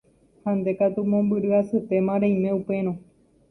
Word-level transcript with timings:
Ha 0.43 0.51
nde 0.57 0.71
katu 0.79 0.99
mombyry 1.11 1.49
asyetéma 1.61 2.13
reime 2.21 2.49
upérõ. 2.59 2.93